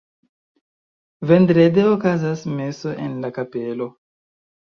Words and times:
Vendrede 1.31 1.83
okazas 1.91 2.41
meso 2.55 2.93
en 3.07 3.15
la 3.27 3.31
kapelo. 3.39 3.91